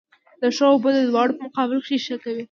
[0.41, 2.39] د ښو او بدو دواړو په مقابل کښي ښه کوئ!